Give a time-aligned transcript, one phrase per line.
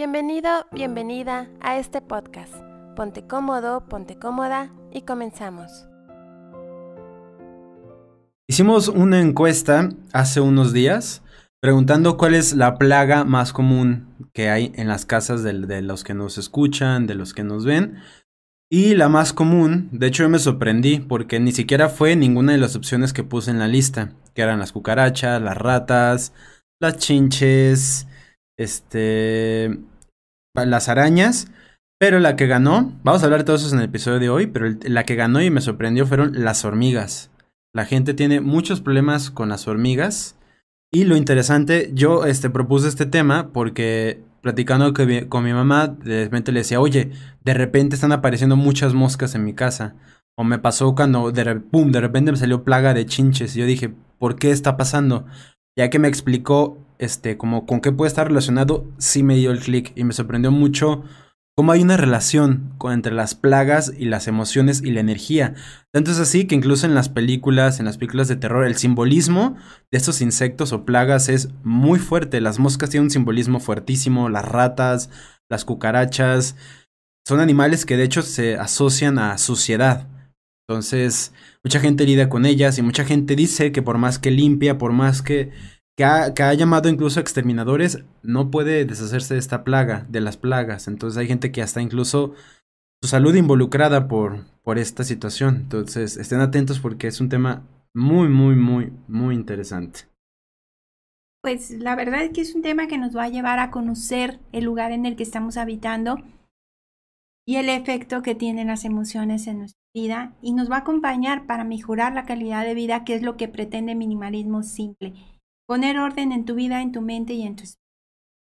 [0.00, 2.54] Bienvenido, bienvenida a este podcast.
[2.96, 5.70] Ponte cómodo, ponte cómoda y comenzamos.
[8.48, 11.22] Hicimos una encuesta hace unos días
[11.60, 15.52] preguntando cuál es la plaga más común que hay en las casas de,
[15.82, 17.98] los que nos escuchan, de los que nos ven.
[18.70, 22.58] Y la más común, de hecho yo me sorprendí porque ni siquiera fue ninguna de
[22.58, 26.32] las opciones que puse en la lista, que eran las cucarachas, las ratas,
[26.80, 28.06] las chinches,
[28.60, 29.78] este,
[30.54, 31.48] las arañas.
[31.98, 34.46] Pero la que ganó, vamos a hablar de todo eso en el episodio de hoy,
[34.46, 37.30] pero la que ganó y me sorprendió fueron las hormigas.
[37.74, 40.36] La gente tiene muchos problemas con las hormigas.
[40.90, 44.94] Y lo interesante, yo este, propuse este tema porque platicando
[45.28, 47.10] con mi mamá, de repente le decía, oye,
[47.44, 49.94] de repente están apareciendo muchas moscas en mi casa.
[50.36, 53.54] O me pasó cuando de, de repente me salió plaga de chinches.
[53.54, 55.26] Y yo dije, ¿por qué está pasando?
[55.76, 59.58] Ya que me explicó, este, como con qué puede estar relacionado, sí me dio el
[59.58, 61.02] clic y me sorprendió mucho
[61.56, 65.54] cómo hay una relación entre las plagas y las emociones y la energía.
[65.92, 69.56] Tanto es así que incluso en las películas, en las películas de terror, el simbolismo
[69.90, 72.40] de estos insectos o plagas es muy fuerte.
[72.40, 75.10] Las moscas tienen un simbolismo fuertísimo, las ratas,
[75.50, 76.54] las cucarachas,
[77.26, 80.08] son animales que de hecho se asocian a suciedad.
[80.68, 81.32] Entonces,
[81.64, 84.92] mucha gente lida con ellas y mucha gente dice que por más que limpia, por
[84.92, 85.50] más que
[85.96, 90.88] que ha, llamado incluso exterminadores, no puede deshacerse de esta plaga, de las plagas.
[90.88, 92.34] Entonces hay gente que hasta incluso
[93.02, 95.56] su salud involucrada por, por esta situación.
[95.56, 100.00] Entonces estén atentos porque es un tema muy, muy, muy, muy interesante.
[101.42, 104.40] Pues la verdad es que es un tema que nos va a llevar a conocer
[104.52, 106.16] el lugar en el que estamos habitando
[107.46, 111.46] y el efecto que tienen las emociones en nuestra vida y nos va a acompañar
[111.46, 115.14] para mejorar la calidad de vida, que es lo que pretende minimalismo simple
[115.70, 117.86] poner orden en tu vida, en tu mente y en tu espíritu.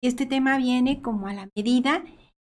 [0.02, 2.03] Y este tema viene como a la medida.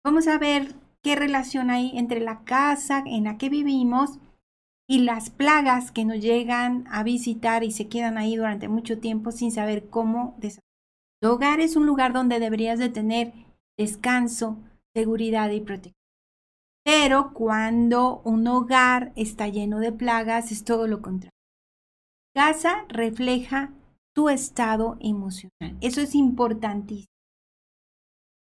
[0.05, 4.21] Vamos a ver qué relación hay entre la casa en la que vivimos
[4.89, 9.33] y las plagas que nos llegan a visitar y se quedan ahí durante mucho tiempo
[9.33, 10.63] sin saber cómo deshacer.
[11.21, 13.33] Tu hogar es un lugar donde deberías de tener
[13.77, 14.59] descanso,
[14.95, 15.97] seguridad y protección.
[16.85, 21.33] Pero cuando un hogar está lleno de plagas es todo lo contrario.
[22.33, 23.73] Casa refleja
[24.15, 25.77] tu estado emocional.
[25.81, 27.13] Eso es importantísimo.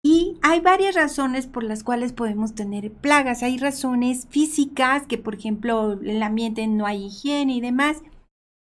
[0.03, 3.43] Y hay varias razones por las cuales podemos tener plagas.
[3.43, 8.01] Hay razones físicas, que por ejemplo en el ambiente no hay higiene y demás.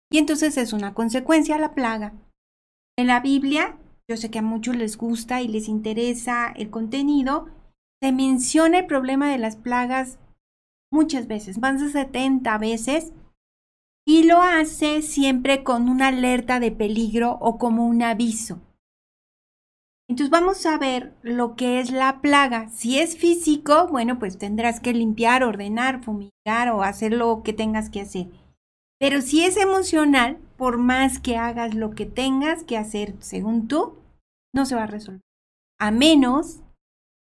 [0.10, 2.14] Y entonces es una consecuencia la plaga.
[2.98, 3.78] En la Biblia,
[4.10, 7.48] yo sé que a muchos les gusta y les interesa el contenido,
[8.02, 10.20] se menciona el problema de las plagas
[10.92, 13.12] muchas veces, más de 70 veces
[14.06, 18.62] y lo hace siempre con una alerta de peligro o como un aviso.
[20.08, 22.70] Entonces vamos a ver lo que es la plaga.
[22.70, 27.90] Si es físico, bueno, pues tendrás que limpiar, ordenar, fumigar o hacer lo que tengas
[27.90, 28.28] que hacer.
[29.00, 33.98] Pero si es emocional, por más que hagas lo que tengas que hacer según tú,
[34.54, 35.22] no se va a resolver.
[35.80, 36.62] A menos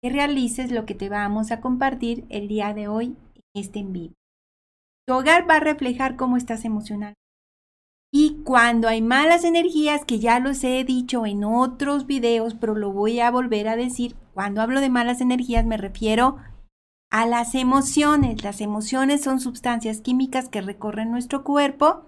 [0.02, 3.92] que realices lo que te vamos a compartir el día de hoy en este en
[3.94, 4.19] vivo.
[5.10, 7.16] Tu hogar va a reflejar cómo estás emocional.
[8.14, 12.92] Y cuando hay malas energías, que ya los he dicho en otros videos, pero lo
[12.94, 16.38] voy a volver a decir, cuando hablo de malas energías me refiero
[17.10, 18.44] a las emociones.
[18.44, 22.04] Las emociones son sustancias químicas que recorren nuestro cuerpo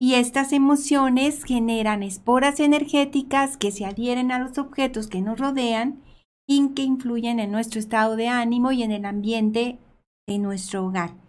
[0.00, 6.04] y estas emociones generan esporas energéticas que se adhieren a los objetos que nos rodean
[6.46, 9.80] y que influyen en nuestro estado de ánimo y en el ambiente
[10.28, 11.21] de nuestro hogar.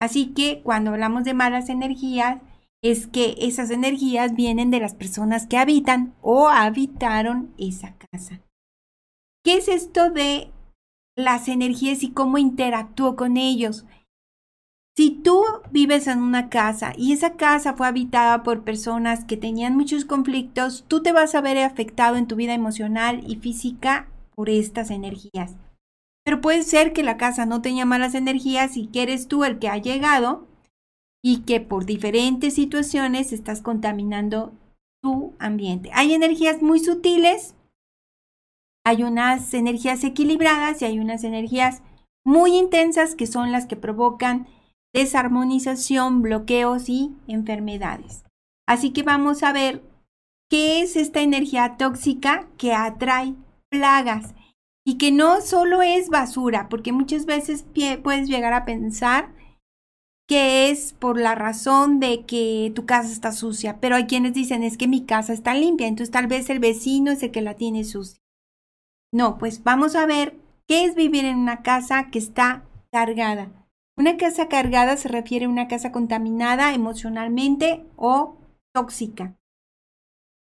[0.00, 2.40] Así que cuando hablamos de malas energías,
[2.82, 8.40] es que esas energías vienen de las personas que habitan o habitaron esa casa.
[9.44, 10.52] ¿Qué es esto de
[11.16, 13.86] las energías y cómo interactúo con ellos?
[14.96, 19.76] Si tú vives en una casa y esa casa fue habitada por personas que tenían
[19.76, 24.48] muchos conflictos, tú te vas a ver afectado en tu vida emocional y física por
[24.48, 25.54] estas energías.
[26.26, 29.60] Pero puede ser que la casa no tenga malas energías y que eres tú el
[29.60, 30.48] que ha llegado
[31.22, 34.52] y que por diferentes situaciones estás contaminando
[35.00, 35.88] tu ambiente.
[35.94, 37.54] Hay energías muy sutiles,
[38.84, 41.82] hay unas energías equilibradas y hay unas energías
[42.24, 44.48] muy intensas que son las que provocan
[44.92, 48.24] desarmonización, bloqueos y enfermedades.
[48.66, 49.80] Así que vamos a ver
[50.50, 53.36] qué es esta energía tóxica que atrae
[53.70, 54.34] plagas
[54.86, 57.64] y que no solo es basura, porque muchas veces
[58.04, 59.34] puedes llegar a pensar
[60.28, 64.62] que es por la razón de que tu casa está sucia, pero hay quienes dicen
[64.62, 67.54] es que mi casa está limpia, entonces tal vez el vecino es el que la
[67.54, 68.20] tiene sucia.
[69.12, 70.36] No, pues vamos a ver
[70.68, 72.62] qué es vivir en una casa que está
[72.92, 73.50] cargada.
[73.96, 78.36] Una casa cargada se refiere a una casa contaminada emocionalmente o
[78.72, 79.34] tóxica.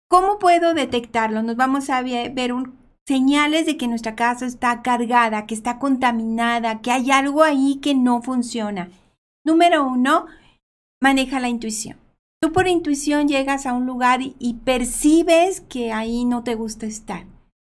[0.10, 1.44] ¿Cómo puedo detectarlo?
[1.44, 2.81] Nos vamos a ver un,
[3.12, 7.94] señales de que nuestra casa está cargada, que está contaminada, que hay algo ahí que
[7.94, 8.90] no funciona.
[9.44, 10.28] Número uno,
[11.04, 11.98] maneja la intuición.
[12.42, 17.26] Tú por intuición llegas a un lugar y percibes que ahí no te gusta estar.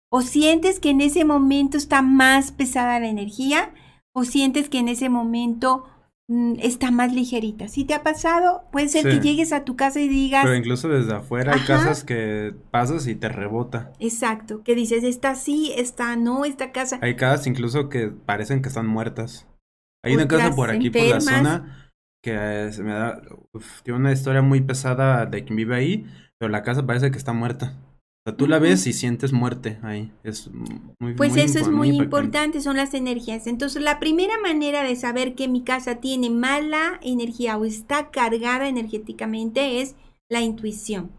[0.09, 3.73] O sientes que en ese momento está más pesada la energía,
[4.13, 5.83] o sientes que en ese momento
[6.27, 7.67] está más ligerita.
[7.67, 10.43] Si te ha pasado, puede ser que llegues a tu casa y digas...
[10.43, 13.93] Pero incluso desde afuera hay casas que pasas y te rebota.
[13.99, 16.99] Exacto, que dices, esta sí, esta no, esta casa...
[17.01, 19.47] Hay casas incluso que parecen que están muertas.
[20.03, 21.91] Hay una casa por aquí, por la zona,
[22.23, 23.21] que se me da...
[23.83, 26.05] tiene una historia muy pesada de quien vive ahí,
[26.39, 27.77] pero la casa parece que está muerta
[28.33, 30.11] tú la ves y sientes muerte ahí.
[30.23, 30.49] Es
[30.99, 33.45] muy Pues eso es muy, importante, son las energías.
[33.45, 38.67] Entonces, la primera manera de saber que mi casa tiene mala energía o está cargada
[38.67, 39.95] energéticamente es
[40.27, 41.11] la intuición.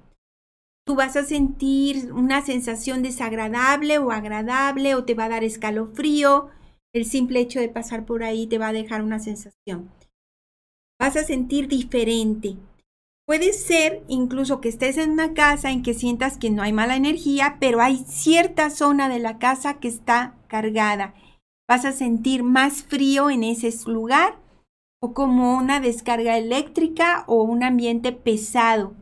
[0.84, 6.48] Tú vas a sentir una sensación desagradable o agradable o te va a dar escalofrío.
[6.92, 9.90] El simple hecho de pasar por ahí te va a dejar una sensación.
[10.98, 12.56] Vas a sentir diferente.
[13.26, 16.94] Puede ser incluso que estés en una casa en que sientas que no hay mala
[16.94, 21.14] energía, pero hay cierta zona de la casa que está cargada.
[21.68, 24.38] Vas a sentir más frío en ese lugar
[25.02, 28.94] o como una descarga eléctrica o un ambiente pesado.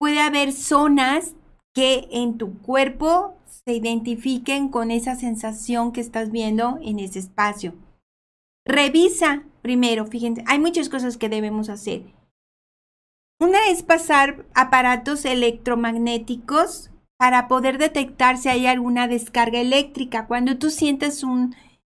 [0.00, 1.36] Puede haber zonas
[1.72, 7.74] que en tu cuerpo se identifiquen con esa sensación que estás viendo en ese espacio.
[8.66, 12.02] Revisa primero, fíjense, hay muchas cosas que debemos hacer.
[13.42, 20.28] Una es pasar aparatos electromagnéticos para poder detectar si hay alguna descarga eléctrica.
[20.28, 21.52] Cuando tú sientes un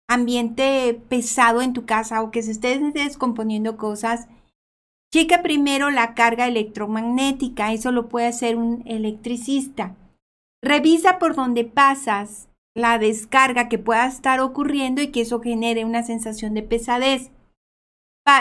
[0.08, 4.28] ambiente pesado en tu casa o que se estén descomponiendo cosas,
[5.12, 7.72] checa primero la carga electromagnética.
[7.72, 9.96] Eso lo puede hacer un electricista.
[10.62, 16.04] Revisa por donde pasas la descarga que pueda estar ocurriendo y que eso genere una
[16.04, 17.32] sensación de pesadez.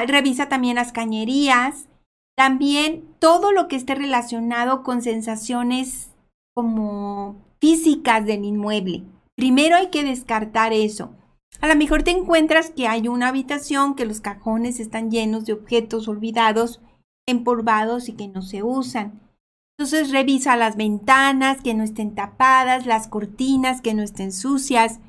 [0.06, 1.88] revisa también las cañerías,
[2.36, 6.10] también todo lo que esté relacionado con sensaciones
[6.56, 9.04] como físicas del inmueble.
[9.36, 11.14] Primero hay que descartar eso.
[11.60, 15.54] A lo mejor te encuentras que hay una habitación que los cajones están llenos de
[15.54, 16.82] objetos olvidados,
[17.28, 19.20] empolvados y que no se usan.
[19.78, 25.00] Entonces revisa las ventanas que no estén tapadas, las cortinas que no estén sucias,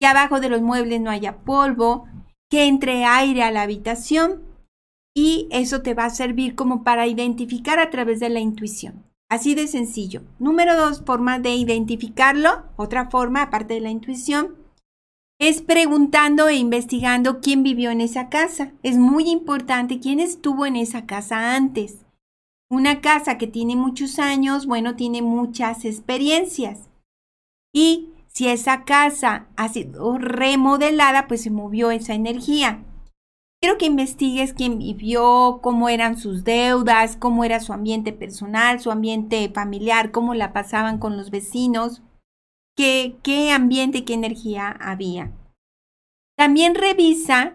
[0.00, 2.06] que abajo de los muebles no haya polvo,
[2.50, 4.47] que entre aire a la habitación
[5.18, 9.02] y eso te va a servir como para identificar a través de la intuición.
[9.28, 10.22] Así de sencillo.
[10.38, 12.62] Número dos, forma de identificarlo.
[12.76, 14.54] Otra forma, aparte de la intuición,
[15.40, 18.70] es preguntando e investigando quién vivió en esa casa.
[18.84, 22.06] Es muy importante quién estuvo en esa casa antes.
[22.70, 26.90] Una casa que tiene muchos años, bueno, tiene muchas experiencias.
[27.74, 32.84] Y si esa casa ha sido remodelada, pues se movió esa energía.
[33.60, 38.92] Quiero que investigues quién vivió, cómo eran sus deudas, cómo era su ambiente personal, su
[38.92, 42.02] ambiente familiar, cómo la pasaban con los vecinos,
[42.76, 45.32] qué, qué ambiente, qué energía había.
[46.36, 47.54] También revisa,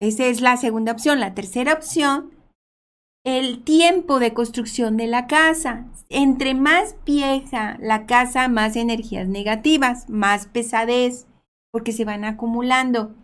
[0.00, 2.30] esa es la segunda opción, la tercera opción,
[3.24, 5.86] el tiempo de construcción de la casa.
[6.08, 11.26] Entre más vieja la casa, más energías negativas, más pesadez,
[11.72, 13.16] porque se van acumulando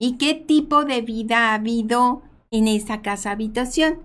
[0.00, 3.98] y qué tipo de vida ha habido en esa casa habitación.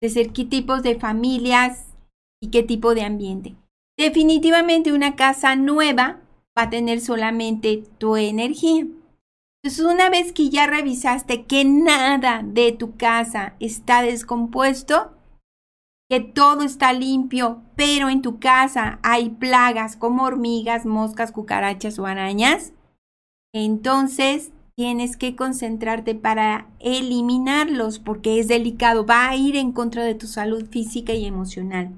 [0.00, 1.86] Es decir, qué tipos de familias
[2.40, 3.56] y qué tipo de ambiente.
[3.98, 6.20] Definitivamente una casa nueva
[6.56, 8.86] va a tener solamente tu energía.
[9.62, 15.12] Entonces, una vez que ya revisaste que nada de tu casa está descompuesto,
[16.08, 22.06] que todo está limpio, pero en tu casa hay plagas como hormigas, moscas, cucarachas o
[22.06, 22.72] arañas,
[23.54, 30.14] entonces tienes que concentrarte para eliminarlos porque es delicado, va a ir en contra de
[30.14, 31.90] tu salud física y emocional.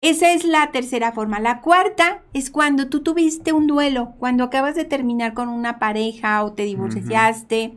[0.00, 1.40] Esa es la tercera forma.
[1.40, 6.44] La cuarta es cuando tú tuviste un duelo, cuando acabas de terminar con una pareja
[6.44, 7.76] o te divorciaste,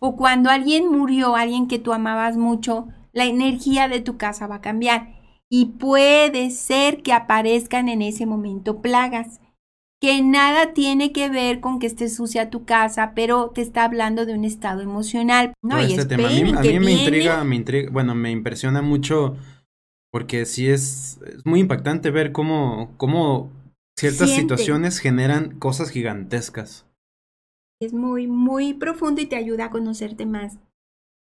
[0.00, 4.56] o cuando alguien murió, alguien que tú amabas mucho, la energía de tu casa va
[4.56, 5.14] a cambiar.
[5.48, 9.39] Y puede ser que aparezcan en ese momento plagas
[10.00, 14.24] que nada tiene que ver con que esté sucia tu casa, pero te está hablando
[14.24, 15.52] de un estado emocional.
[15.62, 16.28] No, y este tema.
[16.28, 19.36] A mí, me intriga, me intriga, bueno, me impresiona mucho
[20.10, 23.52] porque sí es, es muy impactante ver cómo, cómo
[24.00, 24.54] Ciertas Siente.
[24.54, 26.86] situaciones generan cosas gigantescas.
[27.82, 30.58] Es muy, muy profundo y te ayuda a conocerte más.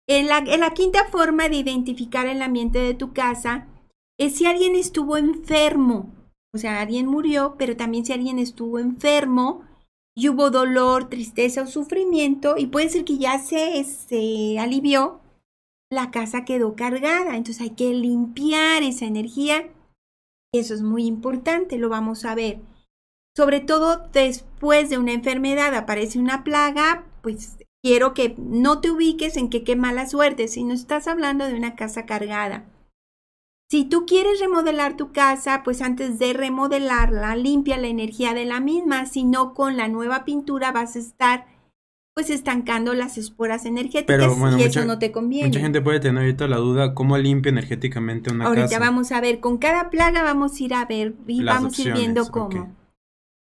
[0.09, 3.69] En la, en la quinta forma de identificar el ambiente de tu casa
[4.19, 6.13] es si alguien estuvo enfermo.
[6.55, 9.65] O sea, alguien murió, pero también si alguien estuvo enfermo
[10.17, 15.21] y hubo dolor, tristeza o sufrimiento, y puede ser que ya se, se alivió,
[15.91, 17.37] la casa quedó cargada.
[17.37, 19.69] Entonces hay que limpiar esa energía.
[20.53, 22.61] Eso es muy importante, lo vamos a ver.
[23.37, 29.37] Sobre todo después de una enfermedad aparece una plaga, pues quiero que no te ubiques
[29.37, 32.65] en que qué mala suerte, si no estás hablando de una casa cargada.
[33.71, 38.61] Si tú quieres remodelar tu casa, pues antes de remodelarla, limpia la energía de la
[38.61, 41.47] misma, si no con la nueva pintura vas a estar
[42.17, 45.49] pues estancando las esporas energéticas Pero, bueno, y mucha- eso no te conviene.
[45.49, 48.79] Mucha gente puede tener ahorita la duda, ¿cómo limpia energéticamente una Ahorita casa?
[48.79, 51.83] vamos a ver, con cada plaga vamos a ir a ver y Las vamos a
[51.83, 52.73] ir viendo cómo.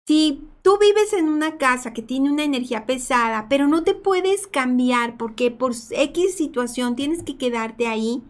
[0.05, 4.47] Si tú vives en una casa que tiene una energía pesada, pero no te puedes
[4.47, 8.21] cambiar porque por X situación tienes que quedarte ahí,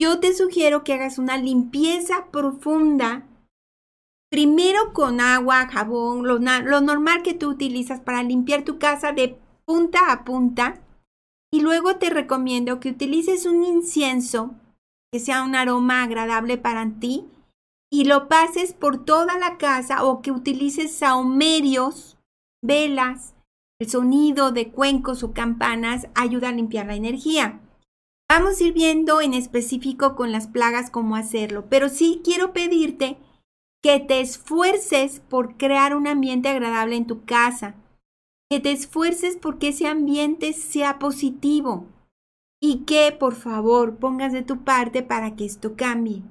[0.00, 3.26] yo te sugiero que hagas una limpieza profunda.
[4.30, 10.12] Primero con agua, jabón, lo, normal que tú utilizas para limpiar tu casa de punta
[10.12, 10.80] a punta.
[11.50, 14.54] Y luego te recomiendo que utilices un incienso
[15.10, 17.26] que sea un aroma agradable para ti
[17.90, 22.18] y lo pases por toda la casa o que utilices saumerios,
[22.62, 23.34] velas,
[23.80, 27.60] el sonido de cuencos o campanas ayuda a limpiar la energía.
[28.30, 33.16] Vamos a ir viendo en específico con las plagas cómo hacerlo, pero sí quiero pedirte
[33.82, 37.74] que te esfuerces por crear un ambiente agradable en tu casa,
[38.50, 41.86] que te esfuerces porque ese ambiente sea positivo
[42.60, 46.22] y que por favor pongas de tu parte para que esto cambie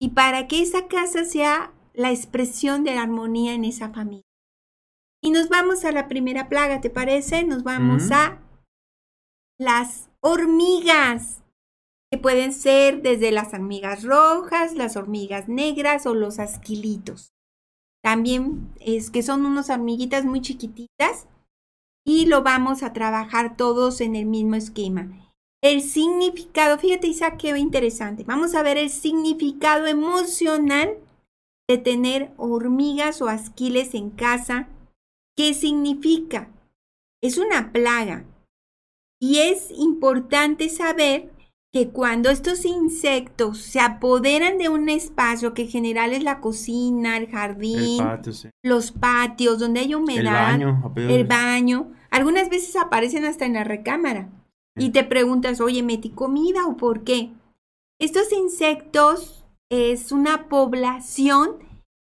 [0.00, 4.24] y para que esa casa sea la expresión de la armonía en esa familia.
[5.22, 7.44] Y nos vamos a la primera plaga, ¿te parece?
[7.44, 8.38] Nos vamos a
[9.58, 11.44] las hormigas,
[12.10, 17.32] que pueden ser desde las hormigas rojas, las hormigas negras o los asquilitos.
[18.02, 21.28] También es que son unas hormiguitas muy chiquititas
[22.04, 25.32] y lo vamos a trabajar todos en el mismo esquema.
[25.62, 28.24] El significado, fíjate Isa, qué interesante.
[28.24, 30.98] Vamos a ver el significado emocional
[31.68, 34.68] de tener hormigas o asquiles en casa.
[35.36, 36.50] ¿Qué significa?
[37.22, 38.24] Es una plaga.
[39.20, 41.30] Y es importante saber
[41.72, 47.16] que cuando estos insectos se apoderan de un espacio que en general es la cocina,
[47.16, 48.48] el El jardín, patio, sí.
[48.62, 50.92] los patios donde hay humedad, El baño.
[50.96, 51.92] el baño.
[52.10, 54.30] Algunas veces aparecen hasta en la recámara.
[54.78, 57.30] Y te preguntas, oye, ¿metí comida o por qué?
[57.98, 61.56] Estos insectos es una población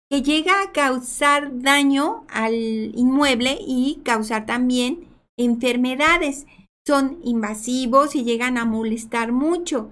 [0.09, 2.53] que llega a causar daño al
[2.95, 6.45] inmueble y causar también enfermedades.
[6.85, 9.91] Son invasivos y llegan a molestar mucho.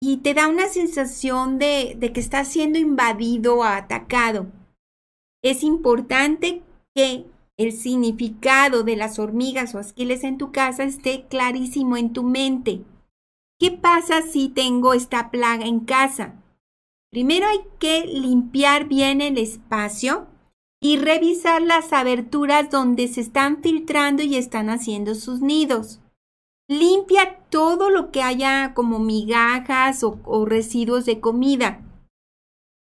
[0.00, 4.46] Y te da una sensación de, que estás siendo invadido o atacado.
[5.42, 6.62] Es importante
[6.94, 7.26] que
[7.56, 12.82] el significado de las hormigas o asquiles en tu casa esté clarísimo en tu mente.
[13.58, 16.34] ¿Qué pasa si tengo esta plaga en casa?
[17.10, 20.26] Primero hay que limpiar bien el espacio
[20.82, 26.00] y revisar las aberturas donde se están filtrando y están haciendo sus nidos.
[26.68, 31.82] Limpia todo lo que haya como migajas o, residuos de comida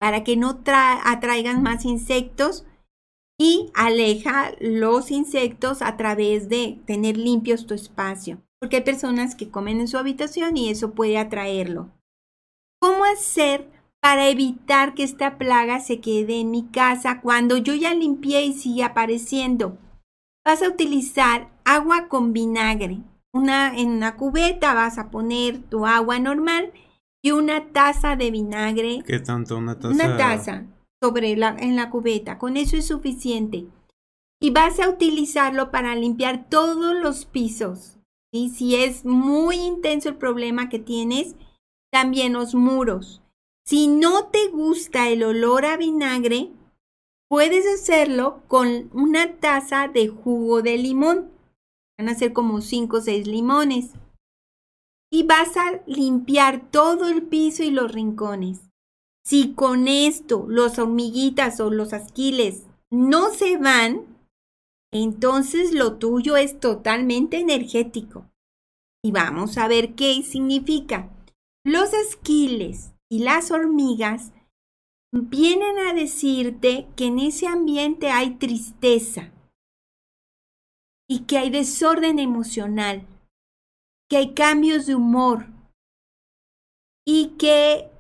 [0.00, 2.66] para que no tra- atraigan más insectos
[3.38, 8.42] y aleja los insectos a través de tener limpios tu espacio.
[8.60, 11.90] Porque hay personas que comen en su habitación y eso puede atraerlo.
[12.80, 17.94] ¿Cómo hacer para evitar que esta plaga se quede en mi casa cuando yo ya
[17.94, 19.78] limpié y sigue apareciendo?
[20.44, 22.98] Vas a utilizar agua con vinagre.
[23.32, 26.72] Una, en una cubeta vas a poner tu agua normal
[27.22, 29.56] y una taza de vinagre ¿Qué tanto?
[29.56, 29.94] Una taza.
[29.94, 30.66] una taza
[31.02, 32.38] sobre la, en la cubeta.
[32.38, 33.66] Con eso es suficiente.
[34.40, 37.98] Y vas a utilizarlo para limpiar todos los pisos.
[38.32, 41.34] Y si es muy intenso el problema que tienes,
[41.90, 43.22] también los muros.
[43.66, 46.50] Si no te gusta el olor a vinagre,
[47.28, 51.30] puedes hacerlo con una taza de jugo de limón.
[52.00, 53.90] Van a ser como 5 o 6 limones.
[55.12, 58.70] Y vas a limpiar todo el piso y los rincones.
[59.22, 64.06] Si con esto los hormiguitas o los asquiles no se van,
[64.90, 68.24] entonces lo tuyo es totalmente energético.
[69.04, 71.10] Y vamos a ver qué significa.
[71.66, 74.32] Los asquiles y las hormigas
[75.12, 79.34] vienen a decirte que en ese ambiente hay tristeza
[81.10, 83.04] y que hay desorden emocional,
[84.08, 85.46] que hay cambios de humor
[87.04, 87.90] y que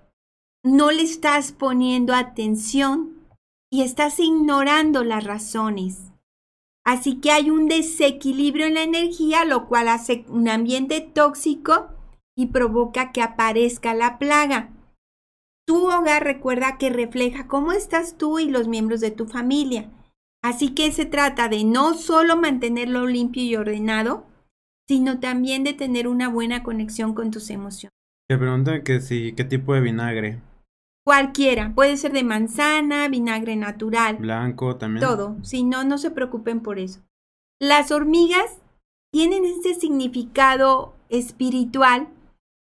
[0.64, 3.26] no le estás poniendo atención
[3.68, 6.12] y estás ignorando las razones.
[6.86, 11.88] Así que hay un desequilibrio en la energía, lo cual hace un ambiente tóxico
[12.36, 14.70] y provoca que aparezca la plaga.
[15.66, 19.90] Tu hogar recuerda que refleja cómo estás tú y los miembros de tu familia.
[20.42, 24.26] Así que se trata de no solo mantenerlo limpio y ordenado,
[24.88, 27.92] sino también de tener una buena conexión con tus emociones.
[28.28, 30.40] Te preguntan que si, qué tipo de vinagre.
[31.04, 34.16] Cualquiera, puede ser de manzana, vinagre natural.
[34.16, 35.06] Blanco también.
[35.06, 37.00] Todo, si no, no se preocupen por eso.
[37.60, 38.58] Las hormigas
[39.12, 42.08] tienen este significado espiritual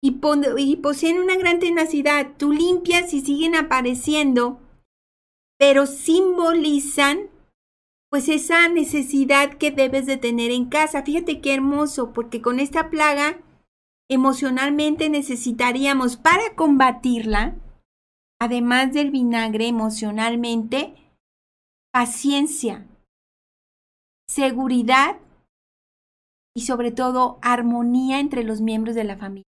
[0.03, 0.21] y,
[0.59, 2.33] y poseen una gran tenacidad.
[2.37, 4.59] Tú limpias y siguen apareciendo,
[5.59, 7.30] pero simbolizan
[8.11, 11.05] pues esa necesidad que debes de tener en casa.
[11.05, 13.39] Fíjate qué hermoso, porque con esta plaga
[14.11, 17.55] emocionalmente necesitaríamos para combatirla,
[18.41, 20.95] además del vinagre emocionalmente,
[21.93, 22.89] paciencia,
[24.29, 25.19] seguridad
[26.57, 29.45] y sobre todo armonía entre los miembros de la familia.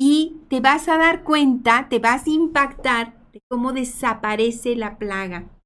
[0.00, 5.57] Y te vas a dar cuenta, te vas a impactar de cómo desaparece la plaga.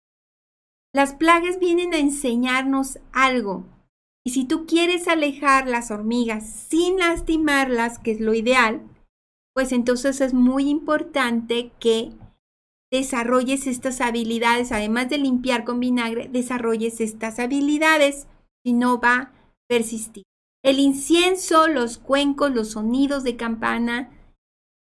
[0.94, 3.64] Las plagas vienen a enseñarnos algo.
[4.24, 8.82] Y si tú quieres alejar las hormigas sin lastimarlas, que es lo ideal,
[9.54, 12.12] pues entonces es muy importante que
[12.92, 18.28] desarrolles estas habilidades, además de limpiar con vinagre, desarrolles estas habilidades,
[18.64, 19.32] si no va a
[19.68, 20.24] persistir.
[20.62, 24.10] El incienso, los cuencos, los sonidos de campana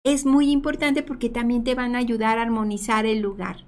[0.04, 3.66] es muy importante porque también te van a ayudar a armonizar el lugar.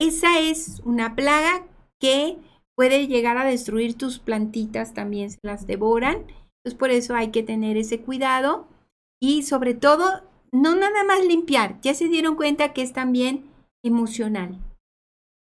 [0.00, 1.66] Esa es una plaga
[2.02, 2.36] que
[2.76, 6.26] puede llegar a destruir tus plantitas, también se las devoran.
[6.58, 8.66] Entonces por eso hay que tener ese cuidado
[9.22, 13.48] y sobre todo no nada más limpiar, ya se dieron cuenta que es también
[13.84, 14.58] emocional.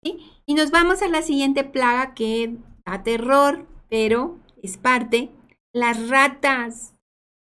[0.04, 5.30] Y nos vamos a la siguiente plaga que da terror, pero es parte,
[5.72, 6.94] las ratas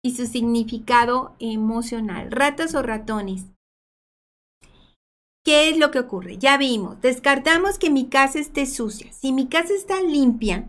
[0.05, 2.31] y su significado emocional.
[2.31, 3.52] Ratas o ratones.
[5.45, 6.39] ¿Qué es lo que ocurre?
[6.39, 9.13] Ya vimos, descartamos que mi casa esté sucia.
[9.13, 10.69] Si mi casa está limpia,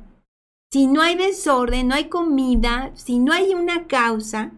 [0.71, 4.51] si no hay desorden, no hay comida, si no hay una causa,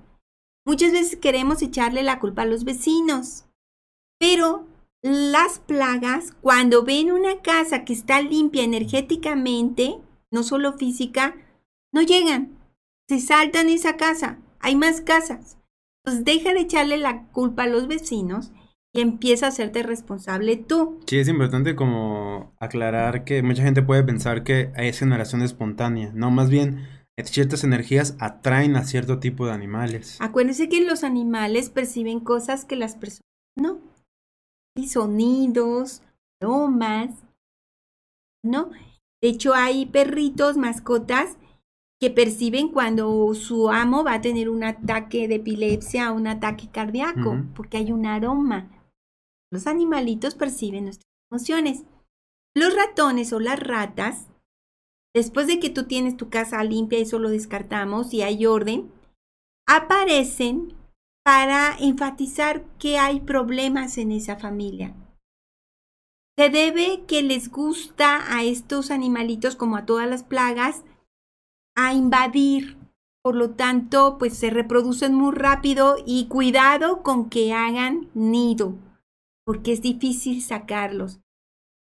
[0.66, 3.44] muchas veces queremos echarle la culpa a los vecinos.
[4.18, 4.66] Pero
[5.02, 9.98] las plagas, cuando ven una casa que está limpia energéticamente,
[10.32, 11.36] no solo física,
[11.94, 12.58] no llegan.
[13.10, 14.40] Se saltan esa casa.
[14.60, 15.58] Hay más casas.
[16.04, 18.52] Entonces deja de echarle la culpa a los vecinos
[18.96, 21.00] y empieza a hacerte responsable tú.
[21.06, 26.32] Sí, es importante como aclarar que mucha gente puede pensar que es generación espontánea, no,
[26.32, 26.88] más bien
[27.24, 30.18] ciertas energías atraen a cierto tipo de animales.
[30.22, 33.22] Acuérdense que los animales perciben cosas que las personas
[33.58, 33.80] no.
[34.78, 36.02] Y sonidos,
[36.42, 37.12] aromas,
[38.44, 38.70] ¿no?
[39.22, 41.38] De hecho, hay perritos, mascotas,
[42.02, 46.70] que perciben cuando su amo va a tener un ataque de epilepsia o un ataque
[46.70, 48.75] cardíaco, porque hay un aroma.
[49.56, 51.86] Los animalitos perciben nuestras emociones.
[52.54, 54.28] Los ratones o las ratas,
[55.16, 58.92] después de que tú tienes tu casa limpia, eso lo descartamos y hay orden,
[59.66, 60.74] aparecen
[61.24, 64.94] para enfatizar que hay problemas en esa familia.
[66.38, 70.84] Se debe que les gusta a estos animalitos, como a todas las plagas,
[71.78, 72.78] a invadir.
[73.24, 78.76] Por lo tanto, pues se reproducen muy rápido y cuidado con que hagan nido
[79.46, 81.20] porque es difícil sacarlos.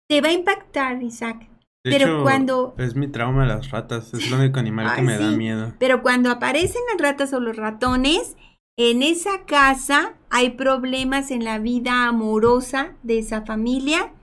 [0.09, 1.47] Te va a impactar, Isaac.
[1.83, 2.75] pero cuando...
[2.77, 5.73] Es mi trauma las ratas, es el único animal que me da miedo.
[5.79, 8.37] Pero cuando aparecen las ratas o los ratones,
[8.77, 14.13] en esa casa hay problemas en la vida amorosa de esa familia,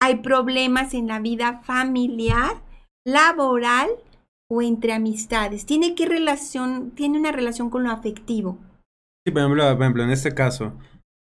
[0.00, 2.62] hay problemas en la vida familiar,
[3.04, 3.88] laboral
[4.50, 5.66] o entre amistades.
[5.66, 8.58] Tiene que relación, tiene una relación con lo afectivo.
[9.26, 10.72] Sí, por ejemplo, por ejemplo, en este caso,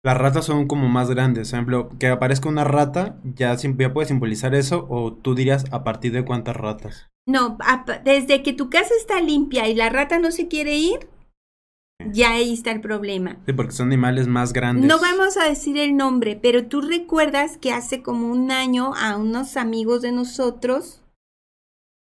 [0.04, 1.50] las ratas son como más grandes.
[1.50, 5.84] Por ejemplo, que aparezca una rata, ya, ya puede simbolizar eso, o tú dirías a
[5.84, 7.10] partir de cuántas ratas.
[7.28, 7.58] No,
[8.04, 11.08] desde que tu casa está limpia y la rata no se quiere ir,
[12.12, 13.38] ya ahí está el problema.
[13.46, 14.86] Sí, porque son animales más grandes.
[14.88, 19.18] No vamos a decir el nombre, pero tú recuerdas que hace como un año a
[19.18, 21.04] unos amigos de nosotros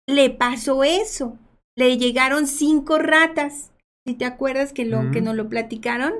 [0.08, 1.38] le pasó eso.
[1.76, 3.72] Le llegaron cinco ratas.
[4.06, 6.14] Si te acuerdas que lo que nos lo platicaron,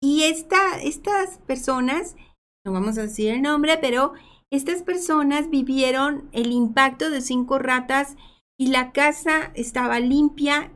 [0.00, 2.16] y esta, estas personas
[2.64, 4.12] no vamos a decir el nombre, pero
[4.50, 8.16] estas personas vivieron el impacto de cinco ratas
[8.58, 10.70] y la casa estaba limpia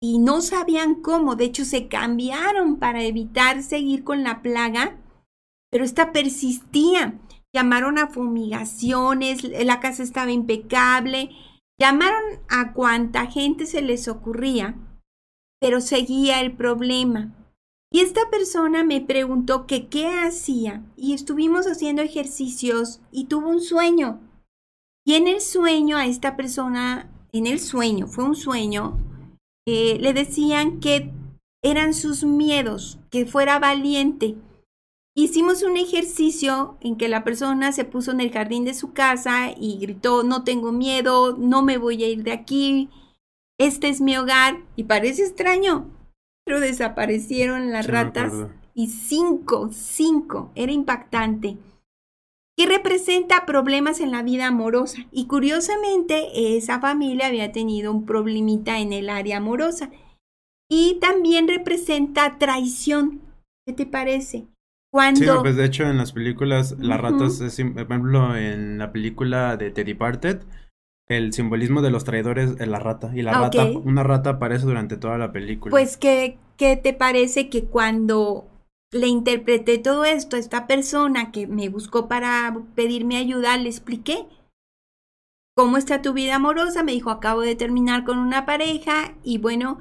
[0.00, 1.36] y no sabían cómo.
[1.36, 4.98] De hecho, se cambiaron para evitar seguir con la plaga,
[5.70, 7.18] pero esta persistía.
[7.54, 11.30] Llamaron a fumigaciones, la casa estaba impecable,
[11.78, 14.74] llamaron a cuanta gente se les ocurría,
[15.60, 17.41] pero seguía el problema.
[17.92, 23.60] Y esta persona me preguntó que qué hacía y estuvimos haciendo ejercicios y tuvo un
[23.60, 24.18] sueño.
[25.04, 28.96] Y en el sueño a esta persona, en el sueño, fue un sueño,
[29.66, 31.12] eh, le decían que
[31.62, 34.36] eran sus miedos, que fuera valiente.
[35.14, 39.52] Hicimos un ejercicio en que la persona se puso en el jardín de su casa
[39.54, 42.88] y gritó, no tengo miedo, no me voy a ir de aquí,
[43.58, 44.62] este es mi hogar.
[44.76, 45.90] Y parece extraño,
[46.44, 48.32] pero desaparecieron las ratas
[48.74, 51.56] y cinco, cinco, era impactante.
[52.56, 55.06] ¿Qué representa problemas en la vida amorosa?
[55.10, 59.90] Y curiosamente, esa familia había tenido un problemita en el área amorosa.
[60.70, 63.22] Y también representa traición.
[63.66, 64.46] ¿Qué te parece?
[64.92, 65.20] Cuando...
[65.20, 69.70] Sí, pues de hecho en las películas, las ratas, por ejemplo, en la película de
[69.70, 70.42] The Departed,
[71.08, 73.10] el simbolismo de los traidores es la rata.
[73.14, 75.70] Y la ah, rata, una rata aparece durante toda la película.
[75.70, 78.48] Pues, ¿qué, ¿qué te parece que cuando
[78.92, 84.26] le interpreté todo esto a esta persona que me buscó para pedirme ayuda, le expliqué
[85.56, 86.82] cómo está tu vida amorosa?
[86.82, 89.78] Me dijo, acabo de terminar con una pareja y bueno,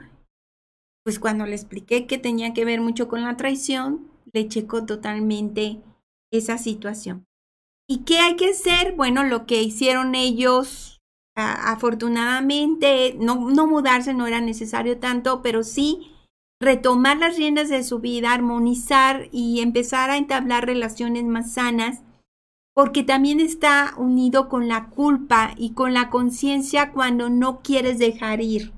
[1.03, 5.81] pues cuando le expliqué que tenía que ver mucho con la traición, le checó totalmente
[6.31, 7.25] esa situación.
[7.87, 8.95] ¿Y qué hay que hacer?
[8.95, 11.00] Bueno, lo que hicieron ellos
[11.41, 16.11] afortunadamente, no, no mudarse no era necesario tanto, pero sí
[16.61, 22.03] retomar las riendas de su vida, armonizar y empezar a entablar relaciones más sanas,
[22.73, 28.41] porque también está unido con la culpa y con la conciencia cuando no quieres dejar
[28.41, 28.73] ir.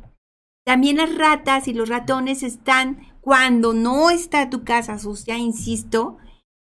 [0.65, 6.17] También las ratas y los ratones están, cuando no está tu casa sucia, insisto,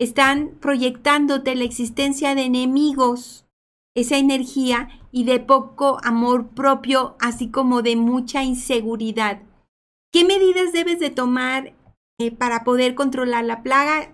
[0.00, 3.43] están proyectándote la existencia de enemigos,
[3.94, 9.42] esa energía y de poco amor propio, así como de mucha inseguridad.
[10.12, 11.74] ¿Qué medidas debes de tomar
[12.18, 14.12] eh, para poder controlar la plaga?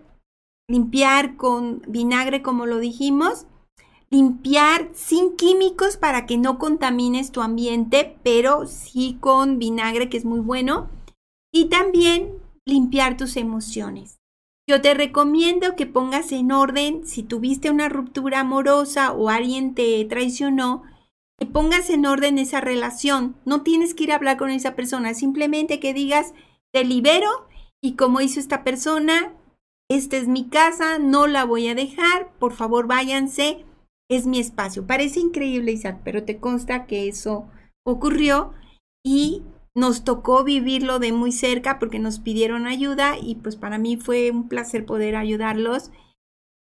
[0.69, 3.47] Limpiar con vinagre, como lo dijimos.
[4.11, 10.25] Limpiar sin químicos para que no contamines tu ambiente, pero sí con vinagre, que es
[10.25, 10.91] muy bueno.
[11.53, 14.20] Y también limpiar tus emociones.
[14.69, 20.05] Yo te recomiendo que pongas en orden si tuviste una ruptura amorosa o alguien te
[20.05, 20.85] traicionó,
[21.39, 23.37] que pongas en orden esa relación.
[23.45, 26.35] No tienes que ir a hablar con esa persona, simplemente que digas,
[26.73, 27.49] te libero
[27.83, 29.33] y como hizo esta persona,
[29.89, 33.65] esta es mi casa, no la voy a dejar, por favor váyanse,
[34.09, 34.87] es mi espacio.
[34.87, 37.49] Parece increíble, Isaac, pero te consta que eso
[37.85, 38.53] ocurrió
[39.05, 39.43] y
[39.75, 44.31] nos tocó vivirlo de muy cerca porque nos pidieron ayuda y pues para mí fue
[44.31, 45.91] un placer poder ayudarlos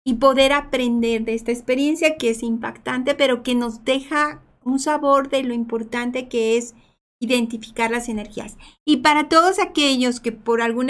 [0.06, 5.30] y poder aprender de esta experiencia que es impactante, pero que nos deja un sabor
[5.30, 6.76] de lo importante que es
[7.20, 8.58] identificar las energías.
[8.86, 10.90] Y para todos aquellos que por algún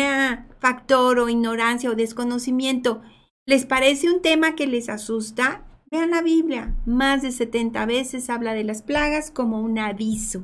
[0.59, 3.01] factor o ignorancia o desconocimiento
[3.45, 6.75] les parece un tema que les asusta, vean la Biblia.
[6.85, 10.43] Más de 70 veces habla de las plagas como un aviso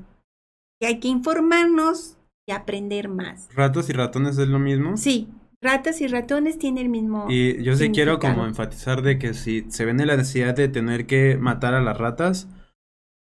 [0.79, 3.49] que hay que informarnos y aprender más.
[3.53, 4.97] ¿Ratos y ratones es lo mismo?
[4.97, 5.29] Sí,
[5.61, 7.27] ratas y ratones tienen el mismo.
[7.29, 10.67] Y yo sí quiero como enfatizar de que si se ven en la necesidad de
[10.67, 12.47] tener que matar a las ratas,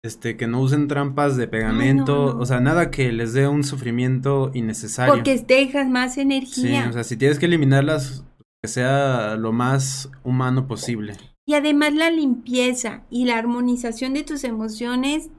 [0.04, 4.50] este, que no usen trampas de pegamento, o sea, nada que les dé un sufrimiento
[4.54, 5.14] innecesario.
[5.14, 6.84] Porque dejas más energía.
[6.84, 8.26] Sí, o sea, si tienes que eliminarlas,
[8.64, 11.14] que sea lo más humano posible.
[11.46, 15.30] Y además la limpieza y la armonización de tus emociones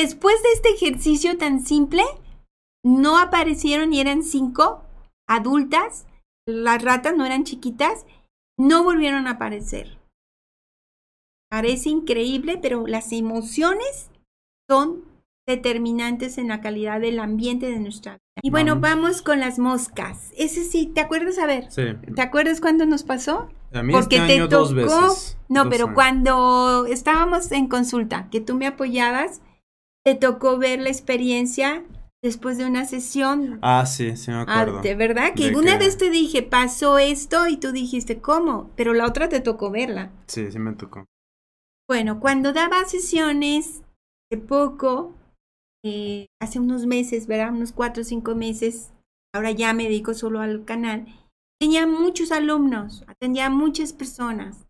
[0.00, 2.04] Después de este ejercicio tan simple,
[2.84, 4.84] no aparecieron y eran cinco
[5.28, 6.06] adultas,
[6.46, 8.06] las ratas no eran chiquitas,
[8.56, 9.98] no volvieron a aparecer.
[11.50, 14.12] Parece increíble, pero las emociones
[14.70, 15.02] son
[15.48, 18.40] determinantes en la calidad del ambiente de nuestra vida.
[18.40, 20.32] Y bueno, vamos, con las moscas.
[20.36, 21.38] Ese sí, ¿te acuerdas?
[21.38, 21.82] A ver, sí.
[22.14, 23.48] ¿te acuerdas cuándo nos pasó?
[23.72, 24.48] A mí Porque este te tocó.
[24.48, 29.40] Dos veces, no, pero cuando estábamos en consulta, que tú me apoyabas,
[30.08, 31.84] te tocó ver la experiencia
[32.22, 33.58] después de una sesión.
[33.60, 34.80] Ah, sí, sí me acuerdo.
[34.80, 38.70] de verdad que una vez te dije, pasó esto y tú dijiste, ¿cómo?
[38.74, 40.10] Pero la otra te tocó verla.
[40.26, 41.04] Sí, sí me tocó.
[41.86, 43.82] Bueno, cuando daba sesiones,
[44.30, 45.14] de poco,
[45.84, 47.52] eh, hace unos meses, ¿verdad?
[47.52, 48.94] Unos cuatro o cinco meses,
[49.34, 51.06] ahora ya me dedico solo al canal,
[51.60, 54.64] tenía muchos alumnos, atendía a muchas personas.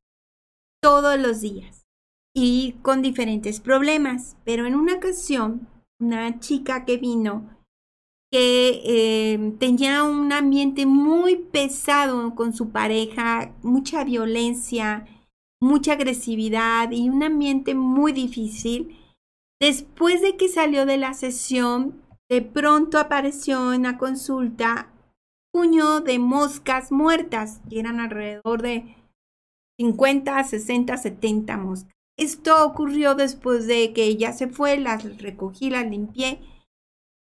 [0.80, 1.77] todos los días
[2.40, 4.36] y con diferentes problemas.
[4.44, 5.68] Pero en una ocasión,
[6.00, 7.58] una chica que vino
[8.30, 15.06] que eh, tenía un ambiente muy pesado con su pareja, mucha violencia,
[15.60, 18.96] mucha agresividad y un ambiente muy difícil.
[19.60, 24.92] Después de que salió de la sesión, de pronto apareció en la consulta
[25.52, 28.94] puño de moscas muertas, que eran alrededor de
[29.80, 31.97] 50, 60, 70 moscas.
[32.18, 36.40] Esto ocurrió después de que ella se fue, las recogí, las limpié.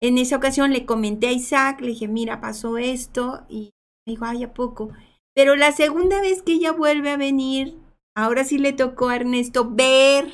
[0.01, 3.71] En esa ocasión le comenté a Isaac, le dije, mira, pasó esto, y
[4.05, 4.91] me dijo, ay, ¿a poco?
[5.35, 7.77] Pero la segunda vez que ella vuelve a venir,
[8.15, 10.31] ahora sí le tocó a Ernesto ver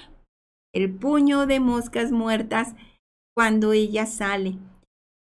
[0.74, 2.76] el puño de moscas muertas
[3.36, 4.58] cuando ella sale.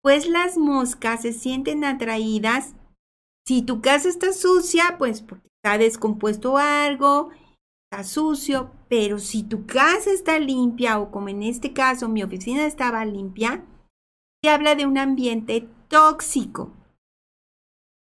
[0.03, 2.75] Pues las moscas se sienten atraídas.
[3.47, 7.31] Si tu casa está sucia, pues porque está descompuesto algo,
[8.03, 13.05] sucio, pero si tu casa está limpia o como en este caso mi oficina estaba
[13.05, 13.63] limpia,
[14.43, 16.71] se habla de un ambiente tóxico.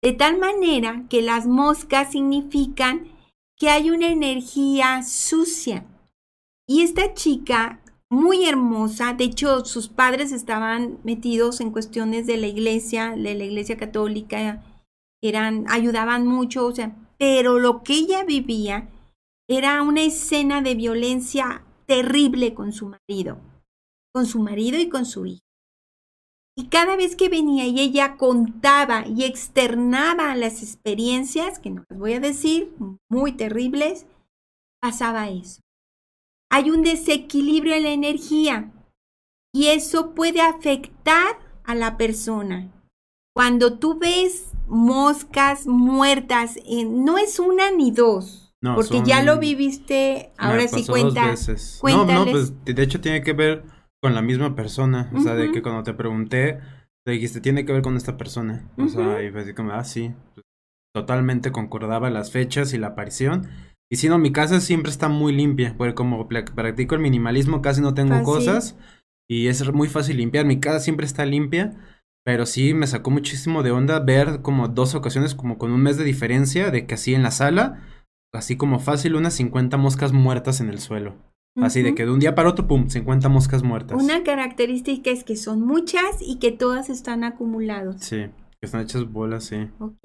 [0.02, 3.08] De tal manera que las moscas significan
[3.56, 5.84] que hay una energía sucia.
[6.68, 9.12] Y esta chica muy hermosa.
[9.12, 14.62] De hecho, sus padres estaban metidos en cuestiones de la iglesia, de la iglesia católica,
[15.22, 18.88] eran, ayudaban mucho, o sea, pero lo que ella vivía
[19.48, 23.38] era una escena de violencia terrible con su marido,
[24.12, 25.42] con su marido y con su hijo.
[26.56, 31.98] Y cada vez que venía y ella contaba y externaba las experiencias, que no las
[31.98, 32.74] voy a decir,
[33.08, 34.06] muy terribles,
[34.80, 35.62] pasaba eso
[36.50, 38.72] hay un desequilibrio en la energía
[39.52, 42.72] y eso puede afectar a la persona.
[43.34, 50.32] Cuando tú ves moscas muertas, eh, no es una ni dos, porque ya lo viviste,
[50.38, 51.34] ahora sí cuenta.
[51.82, 53.64] No, no, pues de hecho tiene que ver
[54.02, 56.60] con la misma persona, o sea, de que cuando te pregunté,
[57.04, 59.84] te dijiste, tiene que ver con esta persona, o sea, y fue así como, ah,
[59.84, 60.12] sí,
[60.94, 63.48] totalmente concordaba las fechas y la aparición,
[63.90, 67.80] y si no, mi casa siempre está muy limpia, porque como practico el minimalismo casi
[67.80, 68.76] no tengo cosas
[69.30, 70.44] y es muy fácil limpiar.
[70.44, 71.74] Mi casa siempre está limpia,
[72.24, 75.96] pero sí me sacó muchísimo de onda ver como dos ocasiones como con un mes
[75.96, 77.82] de diferencia de que así en la sala,
[78.32, 81.14] así como fácil unas 50 moscas muertas en el suelo.
[81.60, 84.00] Así de que de un día para otro, pum, 50 moscas muertas.
[84.00, 88.04] Una característica es que son muchas y que todas están acumuladas.
[88.04, 88.16] Sí,
[88.60, 89.68] que están hechas bolas, sí.
[89.80, 89.96] Ok.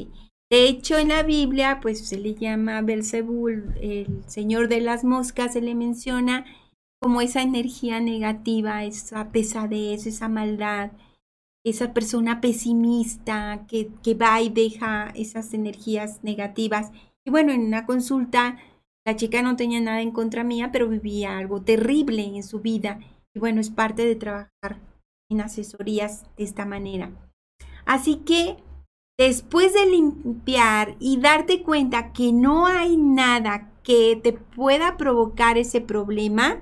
[0.50, 5.54] De hecho, en la Biblia, pues se le llama Belzebul, el señor de las moscas,
[5.54, 6.46] se le menciona
[7.02, 10.92] como esa energía negativa, esa pesadez, esa maldad,
[11.66, 16.92] esa persona pesimista que, que va y deja esas energías negativas.
[17.26, 18.58] Y bueno, en una consulta,
[19.06, 23.00] la chica no tenía nada en contra mía, pero vivía algo terrible en su vida.
[23.36, 24.80] Y bueno, es parte de trabajar
[25.30, 27.12] en asesorías de esta manera.
[27.86, 28.58] Así que
[29.20, 35.82] después de limpiar y darte cuenta que no hay nada que te pueda provocar ese
[35.82, 36.62] problema,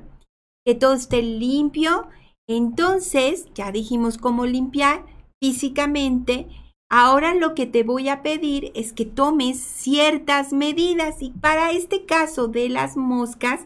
[0.65, 2.07] que todo esté limpio,
[2.47, 5.05] entonces ya dijimos cómo limpiar
[5.41, 6.47] físicamente.
[6.93, 12.05] Ahora lo que te voy a pedir es que tomes ciertas medidas y para este
[12.05, 13.65] caso de las moscas,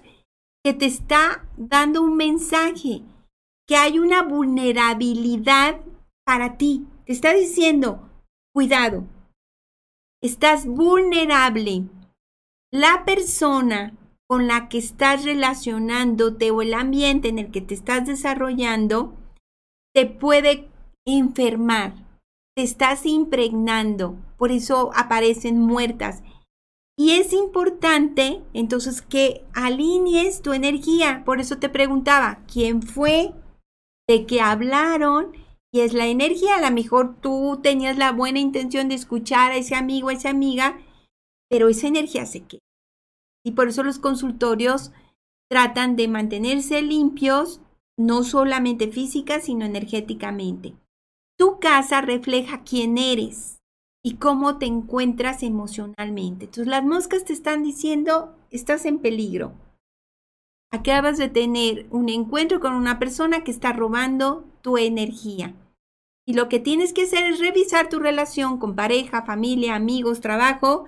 [0.64, 3.02] que te está dando un mensaje,
[3.68, 5.82] que hay una vulnerabilidad
[6.24, 6.86] para ti.
[7.08, 8.08] Te está diciendo,
[8.54, 9.04] Cuidado.
[10.22, 11.84] Estás vulnerable.
[12.72, 18.06] La persona con la que estás relacionándote o el ambiente en el que te estás
[18.06, 19.16] desarrollando
[19.96, 20.70] te puede
[21.08, 22.05] enfermar.
[22.56, 24.16] Te estás impregnando.
[24.38, 26.24] Por eso aparecen muertas.
[26.98, 31.24] Y es importante entonces que alinees tu energía.
[31.26, 33.34] Por eso te preguntaba, ¿quién fue?
[34.08, 35.34] ¿De qué hablaron?
[35.76, 36.56] y es la energía.
[36.56, 40.30] A lo mejor tú tenías la buena intención de escuchar a ese amigo, a esa
[40.30, 40.80] amiga,
[41.50, 42.62] pero esa energía se queda.
[43.44, 44.94] Y por eso los consultorios
[45.50, 47.60] tratan de mantenerse limpios,
[47.98, 50.76] no solamente física, sino energéticamente.
[51.38, 53.58] Tu casa refleja quién eres
[54.04, 56.46] y cómo te encuentras emocionalmente.
[56.46, 59.54] Entonces las moscas te están diciendo, estás en peligro.
[60.72, 65.56] Acabas de tener un encuentro con una persona que está robando tu energía.
[66.28, 70.86] Y lo que tienes que hacer es revisar tu relación con pareja, familia, amigos, trabajo,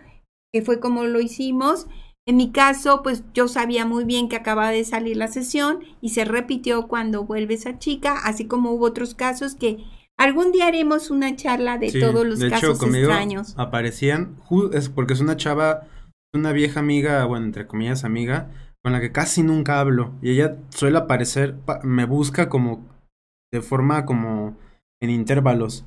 [0.53, 1.88] que fue como lo hicimos.
[2.25, 6.10] En mi caso, pues yo sabía muy bien que acababa de salir la sesión y
[6.10, 9.77] se repitió cuando vuelve esa chica, así como hubo otros casos que
[10.17, 13.53] algún día haremos una charla de todos los de casos hecho, conmigo extraños.
[13.58, 14.38] Aparecían,
[14.73, 15.88] es porque es una chava
[16.34, 18.51] una vieja amiga, bueno, entre comillas amiga,
[18.84, 20.13] con la que casi nunca hablo.
[20.21, 22.86] Y ella suele aparecer, me busca como
[23.51, 24.58] de forma como
[25.01, 25.86] en intervalos.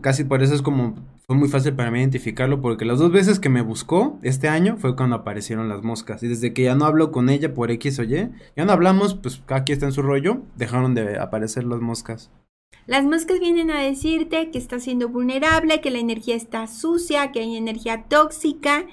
[0.00, 0.96] Casi por eso es como,
[1.26, 4.76] fue muy fácil para mí identificarlo, porque las dos veces que me buscó este año
[4.76, 6.22] fue cuando aparecieron las moscas.
[6.22, 9.14] Y desde que ya no hablo con ella por X o Y, ya no hablamos,
[9.14, 12.30] pues aquí está en su rollo, dejaron de aparecer las moscas.
[12.86, 17.40] Las moscas vienen a decirte que estás siendo vulnerable, que la energía está sucia, que
[17.40, 18.86] hay energía tóxica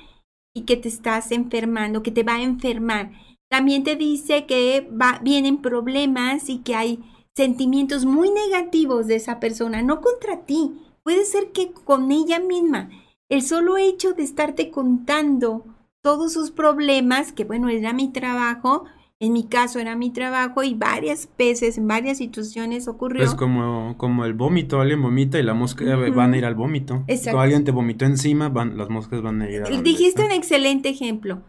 [0.54, 3.12] y que te estás enfermando, que te va a enfermar.
[3.49, 7.04] También te dice que va, vienen problemas y que hay
[7.36, 10.71] sentimientos muy negativos de esa persona, no contra ti.
[11.04, 12.89] Puede ser que con ella misma.
[13.30, 15.65] El solo hecho de estarte contando
[16.01, 18.86] todos sus problemas, que bueno, era mi trabajo,
[19.21, 23.23] en mi caso era mi trabajo y varias veces, en varias situaciones ocurrió.
[23.23, 27.03] Es como, como el vómito, alguien vomita y la mosca van a ir al vómito.
[27.05, 27.38] Exacto.
[27.38, 30.89] Cuando alguien te vomitó encima, van, las moscas van a ir al Dijiste un excelente
[30.89, 31.43] ejemplo.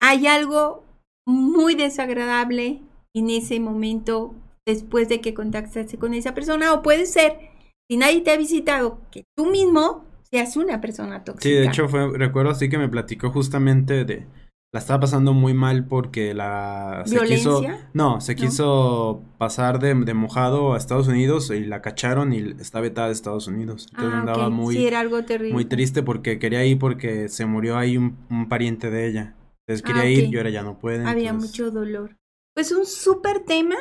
[0.00, 0.82] Hay algo
[1.26, 2.80] muy desagradable
[3.14, 4.34] en ese momento
[4.66, 7.36] después de que contactaste con esa persona o puede ser,
[7.86, 11.42] si nadie te ha visitado, que tú mismo seas una persona tóxica.
[11.42, 14.26] Sí, de hecho fue, recuerdo así que me platicó justamente de
[14.74, 20.74] la estaba pasando muy mal porque la se quiso no se quiso pasar de, mojado
[20.74, 23.86] a Estados Unidos y la cacharon y está vetada de Estados Unidos.
[23.90, 25.54] Entonces ah, andaba muy sí, era algo terrible.
[25.54, 29.36] muy triste porque quería ir porque se murió ahí un, pariente de ella.
[29.60, 32.16] Entonces quería ah, ir y ahora ya no puede había mucho dolor.
[32.52, 33.76] Pues un súper tema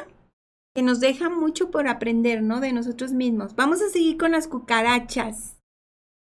[0.75, 3.56] que nos deja mucho por aprender no de nosotros mismos.
[3.56, 5.58] Vamos a seguir con las cucarachas.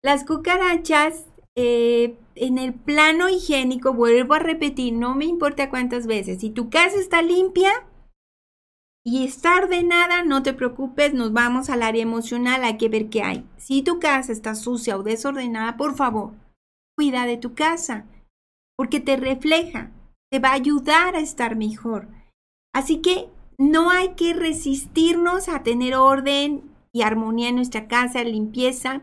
[0.02, 6.42] Las cucarachas eh, en el plano higiénico, vuelvo a repetir, no me importa cuántas veces,
[6.42, 7.72] si tu casa está limpia
[9.06, 13.22] y está ordenada, no te preocupes, nos vamos al área emocional, hay que ver qué
[13.22, 13.46] hay.
[13.58, 16.32] Si tu casa está sucia o desordenada, por favor,
[16.98, 18.06] cuida de tu casa,
[18.78, 19.92] porque te refleja,
[20.32, 22.08] te va a ayudar a estar mejor.
[22.74, 29.02] Así que no hay que resistirnos a tener orden y armonía en nuestra casa, limpieza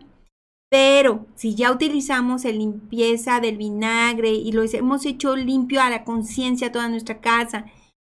[0.70, 6.04] pero si ya utilizamos el limpieza del vinagre y lo hemos hecho limpio a la
[6.04, 7.66] conciencia toda nuestra casa,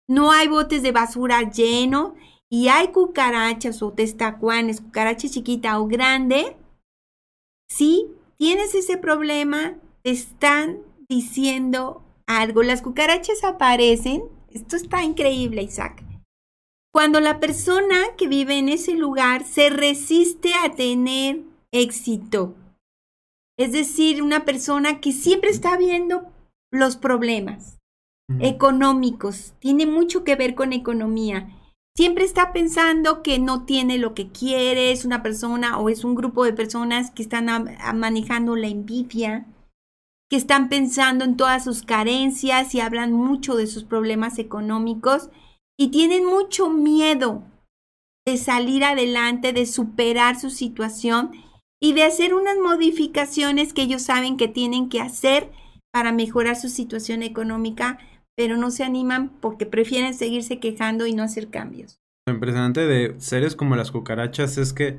[0.06, 2.14] no hay botes de basura lleno
[2.50, 6.56] y hay cucarachas o testacuanes, cucaracha chiquita o grande,
[7.70, 12.62] si tienes ese problema, te están diciendo algo.
[12.62, 16.04] Las cucarachas aparecen, esto está increíble, Isaac.
[16.92, 21.42] Cuando la persona que vive en ese lugar se resiste a tener
[21.72, 22.54] éxito.
[23.58, 26.32] Es decir, una persona que siempre está viendo
[26.72, 27.78] los problemas
[28.38, 31.56] económicos, tiene mucho que ver con economía.
[31.96, 36.14] Siempre está pensando que no tiene lo que quiere, es una persona o es un
[36.14, 37.46] grupo de personas que están
[37.94, 39.46] manejando la envidia,
[40.30, 45.28] que están pensando en todas sus carencias y hablan mucho de sus problemas económicos
[45.76, 47.42] y tienen mucho miedo
[48.24, 51.32] de salir adelante, de superar su situación
[51.80, 55.50] y de hacer unas modificaciones que ellos saben que tienen que hacer
[55.90, 57.98] para mejorar su situación económica,
[58.36, 61.98] pero no se animan porque prefieren seguirse quejando y no hacer cambios.
[62.26, 64.98] Lo impresionante de seres como las cucarachas es que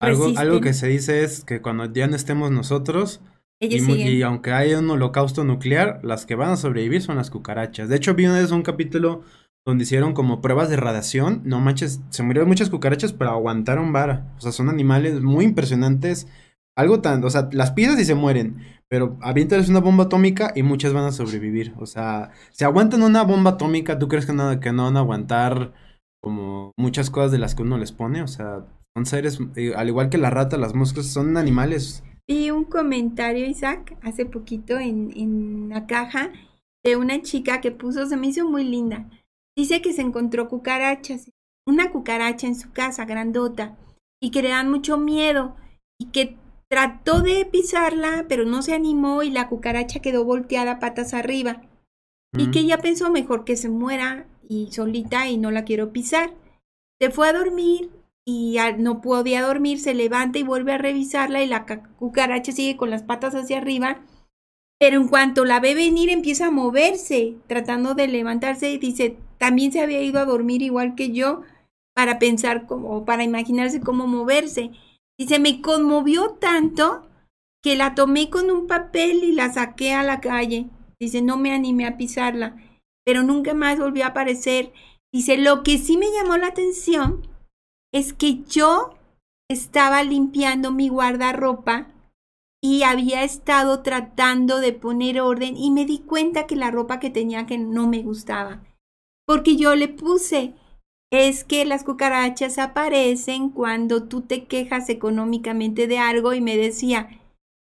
[0.00, 3.20] algo, algo que se dice es que cuando ya no estemos nosotros,
[3.60, 7.88] y, y, aunque haya un holocausto nuclear, las que van a sobrevivir son las cucarachas.
[7.88, 9.22] De hecho, vi una vez un capítulo
[9.66, 11.42] donde hicieron como pruebas de radiación.
[11.44, 14.32] No manches, se murieron muchas cucarachas, pero aguantaron vara.
[14.36, 16.28] O sea, son animales muy impresionantes.
[16.76, 18.56] Algo tan, o sea, las pisas y se mueren,
[18.88, 21.72] pero avientas una bomba atómica y muchas van a sobrevivir.
[21.78, 25.00] O sea, si aguantan una bomba atómica, ¿tú crees que no, que no van a
[25.00, 25.72] aguantar
[26.20, 28.22] como muchas cosas de las que uno les pone?
[28.22, 32.02] O sea, son seres, eh, al igual que la rata, las moscas, son animales.
[32.26, 36.32] Y un comentario, Isaac, hace poquito en, en la caja
[36.82, 39.08] de una chica que puso, se me hizo muy linda
[39.56, 41.30] Dice que se encontró cucarachas,
[41.66, 43.76] una cucaracha en su casa grandota
[44.20, 45.56] y que le dan mucho miedo
[45.98, 46.36] y que
[46.68, 51.62] trató de pisarla pero no se animó y la cucaracha quedó volteada patas arriba.
[52.36, 56.34] Y que ella pensó mejor que se muera y solita y no la quiero pisar.
[57.00, 57.90] Se fue a dormir
[58.26, 61.64] y no podía dormir, se levanta y vuelve a revisarla y la
[61.96, 64.02] cucaracha sigue con las patas hacia arriba.
[64.80, 69.72] Pero en cuanto la ve venir empieza a moverse, tratando de levantarse y dice, también
[69.72, 71.42] se había ido a dormir igual que yo
[71.94, 74.70] para pensar como, para imaginarse cómo moverse.
[75.18, 77.06] Dice, me conmovió tanto
[77.62, 80.70] que la tomé con un papel y la saqué a la calle.
[80.98, 82.56] Dice, no me animé a pisarla,
[83.04, 84.72] pero nunca más volvió a aparecer.
[85.12, 87.28] Dice, lo que sí me llamó la atención
[87.92, 88.94] es que yo
[89.50, 91.88] estaba limpiando mi guardarropa
[92.62, 97.10] y había estado tratando de poner orden y me di cuenta que la ropa que
[97.10, 98.62] tenía que no me gustaba.
[99.26, 100.54] Porque yo le puse,
[101.10, 107.20] es que las cucarachas aparecen cuando tú te quejas económicamente de algo y me decía,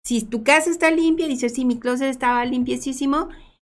[0.04, 3.28] si tu casa está limpia, dice, sí, mi closet estaba limpiecísimo,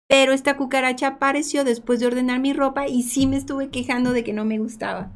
[0.08, 4.24] pero esta cucaracha apareció después de ordenar mi ropa y sí me estuve quejando de
[4.24, 5.12] que no me gustaba.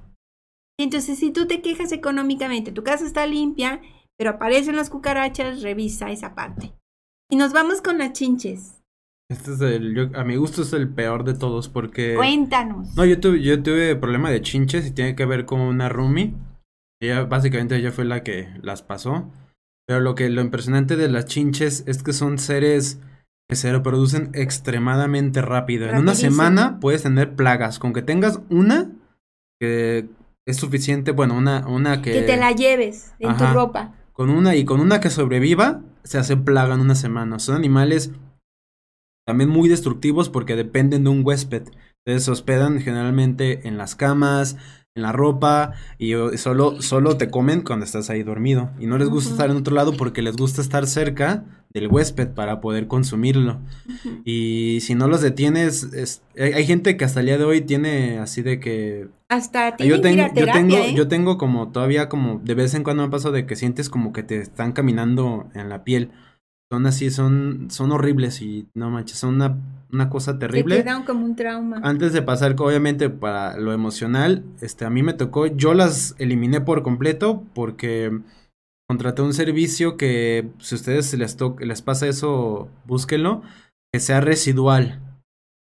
[0.79, 3.81] Entonces, si tú te quejas económicamente, tu casa está limpia,
[4.17, 6.73] pero aparecen las cucarachas, revisa esa parte.
[7.29, 8.82] Y nos vamos con las chinches.
[9.29, 12.15] Este es el, yo- a mi gusto es el peor de todos porque...
[12.15, 12.95] Cuéntanos.
[12.95, 16.33] No, yo tuve, yo tuve problema de chinches y tiene que ver con una roomie.
[17.01, 19.31] Ella, básicamente, ella fue la que las pasó.
[19.87, 22.99] Pero lo que lo impresionante de las chinches es que son seres
[23.49, 25.89] que se reproducen extremadamente rápido.
[25.89, 27.79] En una semana puedes tener plagas.
[27.79, 28.91] Con que tengas una,
[29.59, 30.07] que
[30.47, 32.11] es suficiente, bueno, una, una que...
[32.13, 33.47] que te la lleves en Ajá.
[33.47, 33.95] tu ropa.
[34.13, 37.39] Con una y con una que sobreviva, se hace plaga en una semana.
[37.39, 38.11] Son animales
[39.25, 41.63] también muy destructivos porque dependen de un huésped.
[42.05, 44.57] Entonces se hospedan generalmente en las camas,
[44.95, 48.71] en la ropa y solo, solo te comen cuando estás ahí dormido.
[48.79, 52.27] Y no les gusta estar en otro lado porque les gusta estar cerca del huésped
[52.29, 53.59] para poder consumirlo.
[54.25, 57.61] Y si no los detienes, es- hay, hay gente que hasta el día de hoy
[57.61, 60.93] tiene así de que Hasta yo que ir tengo, yo tengo, ¿eh?
[60.95, 64.13] yo tengo como todavía como de vez en cuando me pasa de que sientes como
[64.13, 66.11] que te están caminando en la piel.
[66.73, 69.55] Son así, son, son horribles y no manches, son una,
[69.91, 70.83] una cosa Te terrible.
[70.83, 71.79] quedan como un trauma.
[71.83, 76.61] Antes de pasar, obviamente, para lo emocional, este, a mí me tocó, yo las eliminé
[76.61, 78.11] por completo porque
[78.89, 83.43] contraté un servicio que, si a ustedes les, to- les pasa eso, búsquenlo,
[83.93, 84.99] que sea residual.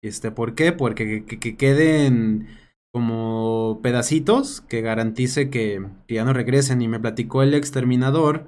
[0.05, 0.71] Este, ¿por qué?
[0.71, 2.47] Porque que, que queden
[2.95, 6.81] como pedacitos que garantice que, que ya no regresen.
[6.81, 8.47] Y me platicó el exterminador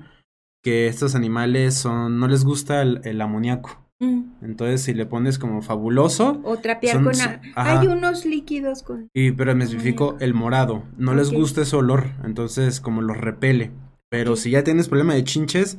[0.65, 3.79] que estos animales son, no les gusta el, el amoníaco.
[4.01, 4.23] Mm.
[4.43, 7.21] Entonces, si le pones como fabuloso, O trapear Son- con...
[7.21, 7.41] a-.
[7.55, 9.09] Hay unos líquidos con...
[9.15, 10.25] y, pero me especifico Amoníaco.
[10.25, 10.83] el morado.
[10.99, 13.71] No les gusta ese olor, entonces como los repele.
[14.11, 15.79] Pero si ya tienes problema de chinches,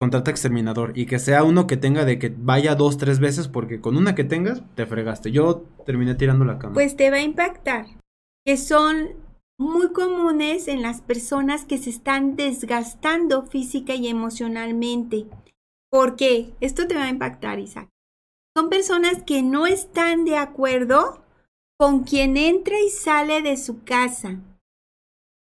[0.00, 0.92] contrata exterminador.
[0.94, 4.14] Y que sea uno que tenga de que vaya dos, tres veces, porque con una
[4.14, 5.30] que tengas, te fregaste.
[5.32, 6.74] Yo terminé tirando la cama.
[6.74, 7.86] Pues te va a impactar.
[8.44, 9.08] Que son
[9.58, 15.26] muy comunes en las personas que se están desgastando física y emocionalmente.
[15.90, 16.52] ¿Por qué?
[16.60, 17.88] Esto te va a impactar, Isaac.
[18.56, 21.24] Son personas que no están de acuerdo
[21.78, 24.40] con quien entra y sale de su casa.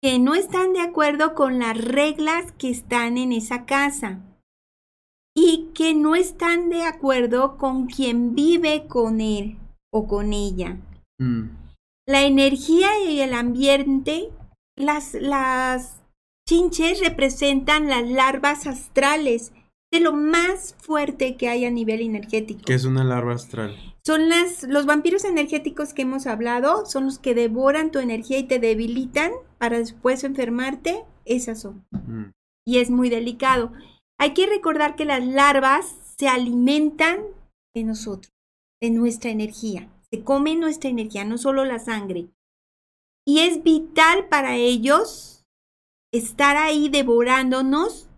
[0.01, 4.21] Que no están de acuerdo con las reglas que están en esa casa.
[5.35, 9.57] Y que no están de acuerdo con quien vive con él
[9.91, 10.77] o con ella
[11.19, 11.49] Mm,
[12.07, 14.29] la energía y el ambiente,
[14.75, 16.01] las, las
[16.47, 19.51] chinches representan las larvas astrales
[19.91, 22.61] de lo más fuerte que hay a nivel energético.
[22.65, 23.75] que es una larva astral.
[24.05, 28.43] Son las, los vampiros energéticos que hemos hablado, son los que devoran tu energía y
[28.43, 31.03] te debilitan para después enfermarte.
[31.25, 31.85] Esas son.
[31.91, 32.31] Mm,
[32.65, 33.73] Y es muy delicado.
[34.17, 37.19] Hay que recordar que las larvas se alimentan
[37.75, 38.31] de nosotros,
[38.81, 39.89] de nuestra energía.
[40.11, 42.27] Se comen nuestra energía, no solo la sangre.
[43.25, 45.45] Y es vital para ellos
[46.13, 48.09] estar ahí devorándonos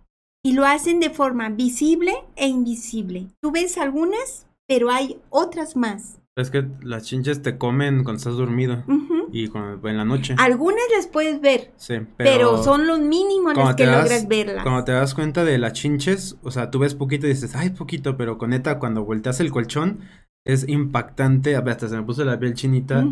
[0.46, 3.28] y lo hacen de forma visible e invisible.
[3.42, 6.20] Tú ves algunas, pero hay otras más.
[6.38, 9.28] Es que las chinches te comen cuando estás dormido Ujú.
[9.34, 10.36] y cuando- en la noche.
[10.38, 14.64] Algunas las puedes ver, Sí, Ah, pero, son los mínimos las que das- logras verlas.
[14.64, 17.72] Cuando te das cuenta de las chinches, o sea, tú ves poquito y dices, ay,
[17.72, 20.00] poquito, pero con neta, cuando volteas el colchón,
[20.46, 23.06] es impactante, hasta se me puso la piel chinita,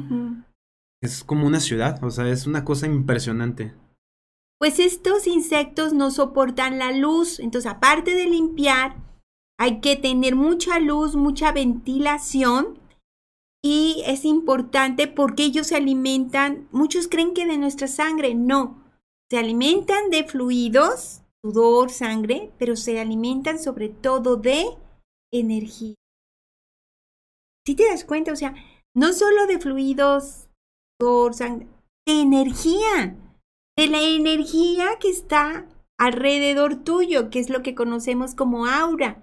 [1.02, 3.74] es como una ciudad, o sea, es una cosa impresionante.
[4.60, 8.96] Pues estos insectos no soportan la luz, entonces aparte de limpiar,
[9.60, 12.80] hay que tener mucha luz, mucha ventilación
[13.64, 18.84] y es importante porque ellos se alimentan, muchos creen que de nuestra sangre, no,
[19.30, 24.66] se alimentan de fluidos, sudor, sangre, pero se alimentan sobre todo de
[25.32, 25.96] energía.
[27.68, 28.56] Si te das cuenta, o sea,
[28.96, 30.48] no solo de fluidos,
[31.02, 31.66] de
[32.06, 33.18] energía
[33.78, 35.68] de la energía que está
[36.00, 39.22] alrededor tuyo, que es lo que conocemos como aura.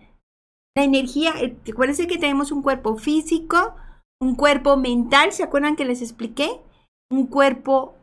[0.76, 3.76] La energía, eh, acuérdense que tenemos un cuerpo físico,
[4.20, 6.61] un cuerpo mental, ¿se acuerdan que les expliqué?
[7.11, 7.95] Un cuerpo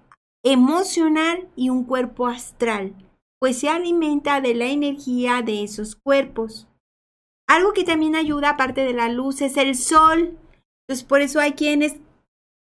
[0.43, 2.95] emocional y un cuerpo astral,
[3.39, 6.67] pues se alimenta de la energía de esos cuerpos.
[7.51, 10.37] Algo que también ayuda, aparte de la luz, es el sol.
[10.87, 11.95] Entonces, por eso hay quienes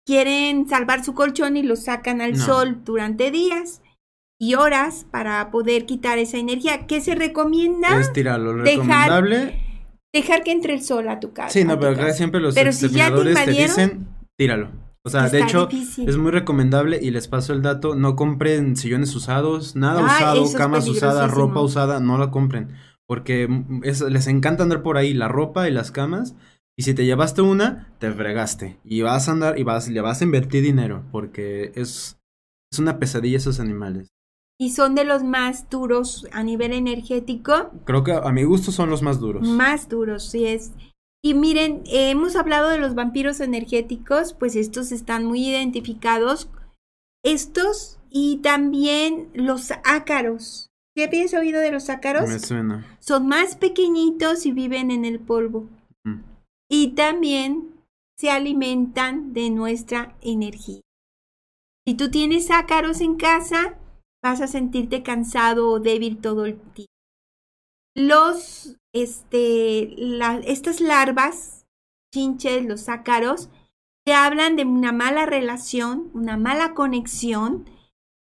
[0.06, 2.44] quieren salvar su colchón y lo sacan al No.
[2.44, 3.82] sol durante días.
[4.40, 6.86] y horas para poder quitar esa energía.
[6.86, 7.98] ¿Qué se recomienda?
[7.98, 8.52] Es tirarlo.
[8.62, 8.66] Dejar-
[9.10, 9.60] recomendable.
[10.14, 11.48] Dejar que entre el sol a tu casa.
[11.48, 14.06] Sí, no, pero acá siempre los Pero si ya te dicen,
[14.36, 14.70] tíralo.
[15.04, 16.08] O sea, de hecho, difícil.
[16.08, 20.52] es muy recomendable y les paso el dato, no compren sillones usados, nada Ah, usado,
[20.56, 22.68] camas usadas, ropa usada, no la compren.
[23.08, 23.48] Porque
[23.82, 26.36] es- les encanta andar por ahí, la ropa y las camas.
[26.76, 28.78] Y si te llevaste una, te fregaste.
[28.84, 31.04] Y vas a andar y vas, le vas a invertir dinero.
[31.10, 32.18] Porque es,
[32.70, 34.08] es una pesadilla esos animales.
[34.60, 37.70] Y son de los más duros a nivel energético.
[37.84, 39.48] Creo que a mi gusto son los más duros.
[39.48, 40.72] Más duros, sí es.
[41.24, 46.48] Y miren, eh, hemos hablado de los vampiros energéticos, pues estos están muy identificados.
[47.24, 50.67] Estos y también los ácaros.
[50.98, 52.28] ¿Qué habías oído de los ácaros?
[52.28, 52.84] Me suena.
[52.98, 55.68] Son más pequeñitos y viven en el polvo.
[56.02, 56.22] Mm.
[56.68, 57.84] Y también
[58.18, 60.80] se alimentan de nuestra energía.
[61.86, 63.78] Si tú tienes ácaros en casa,
[64.24, 66.90] vas a sentirte cansado o débil todo el tiempo.
[67.94, 71.64] Los, este, la- estas larvas,
[72.12, 73.50] chinches, los ácaros,
[74.04, 77.70] te hablan de una mala relación, una mala conexión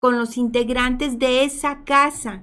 [0.01, 2.41] con los integrantes de esa casa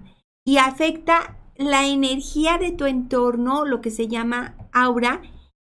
[0.50, 5.22] y afecta la energía de tu entorno, lo que se llama aura,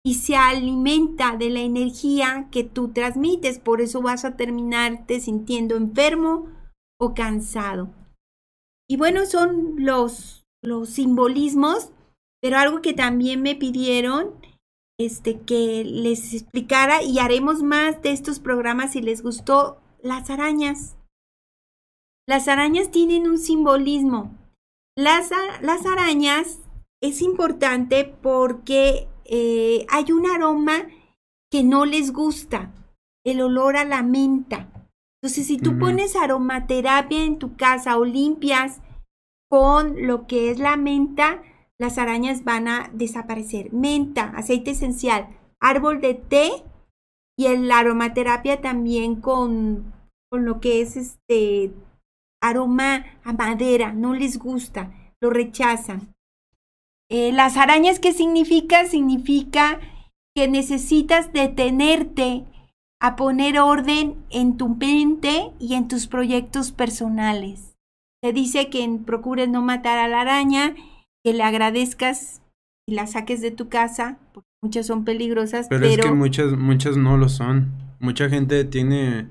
[0.05, 3.59] y se alimenta de la energía que tú transmites.
[3.59, 6.49] Por eso vas a terminarte sintiendo enfermo
[6.99, 7.91] o cansado.
[8.89, 11.93] Y bueno, son los, los simbolismos,
[12.41, 14.31] pero algo que también me pidieron
[14.99, 20.97] este que les explicara y haremos más de estos programas si les gustó las arañas.
[22.27, 24.42] Las arañas tienen un simbolismo.
[24.95, 25.31] Las,
[25.61, 26.59] las arañas
[27.01, 30.87] es importante porque eh, hay un aroma
[31.51, 32.71] que no les gusta,
[33.25, 34.69] el olor a la menta.
[35.21, 38.81] Entonces, si tú pones aromaterapia en tu casa o limpias
[39.49, 41.41] con lo que es la menta,
[41.79, 43.71] las arañas van a desaparecer.
[43.71, 45.29] Menta, aceite esencial,
[45.59, 46.51] árbol de té
[47.37, 49.93] y el- la aromaterapia también con,
[50.29, 51.71] con lo que es este
[52.43, 54.91] aroma a madera, no les gusta,
[55.21, 56.13] lo rechazan.
[57.09, 58.85] Eh, las arañas, ¿qué significa?
[58.85, 59.79] Significa
[60.35, 62.43] que necesitas detenerte
[62.99, 67.77] a poner orden en tu mente y en tus proyectos personales.
[68.21, 70.75] Te dice que procures no matar a la araña,
[71.23, 72.41] que le agradezcas
[72.87, 76.51] y la saques de tu casa, porque muchas son peligrosas, Pero, pero, es que muchas,
[76.57, 77.71] muchas no lo son.
[77.99, 79.27] Mucha gente tiene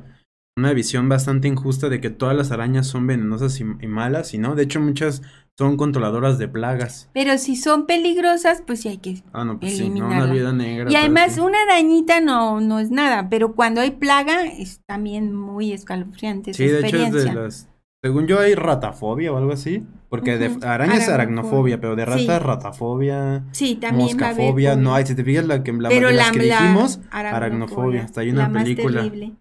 [0.57, 4.39] una visión bastante injusta de que todas las arañas son venenosas y, y malas, y
[4.39, 4.55] no.
[4.55, 5.23] De hecho, muchas
[5.59, 7.11] son controladoras de plagas.
[7.13, 10.53] pero si son peligrosas, pues sí hay que Ah, no, pues sí, no, una vida
[10.53, 10.91] negra.
[10.91, 15.73] Y además una arañita no, no es nada, pero cuando hay plaga es también muy
[15.73, 16.55] escalofriante.
[16.55, 17.69] Sí, esa de hecho es de las...
[18.05, 19.85] Según yo hay ratafobia o algo así.
[20.09, 21.81] Porque de araña es aracnofobia.
[21.81, 22.27] pero de rata Sí.
[22.29, 23.45] es ratafobia.
[23.53, 25.07] Sí, también va a haber Moscafobia, no hay.
[25.07, 28.03] Si te fijas la que, la, pero de la, las que la dijimos, aracnofobia.
[28.05, 29.03] Hasta hay la una más película.
[29.03, 29.33] terrible.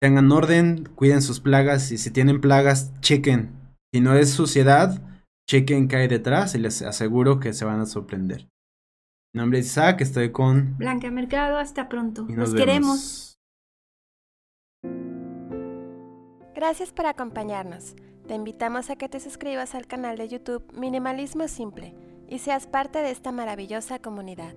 [0.00, 3.52] Tengan orden, cuiden sus plagas y si tienen plagas, chequen.
[3.92, 5.02] Si no es suciedad,
[5.48, 8.48] chequen qué hay detrás y les aseguro que se van a sorprender.
[9.34, 10.78] Mi nombre es Isaac, estoy con...
[10.78, 12.24] Blanca Mercado, hasta pronto.
[12.28, 13.38] Y Nos nos queremos.
[16.54, 17.94] Gracias por acompañarnos.
[18.26, 21.94] Te invitamos a que te suscribas al canal de YouTube Minimalismo Simple
[22.28, 24.54] y seas parte de esta maravillosa comunidad.